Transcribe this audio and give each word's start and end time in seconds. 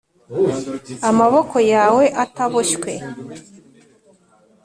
Amaboko 1.09 1.57
yawe 1.73 2.05
ataboshywe 2.23 2.93